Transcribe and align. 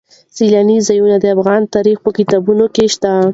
سیلاني 0.35 0.77
ځایونه 0.87 1.17
د 1.19 1.25
افغان 1.35 1.61
تاریخ 1.75 1.97
په 2.05 2.09
کتابونو 2.17 2.65
کې 2.75 2.85
شته. 2.93 3.11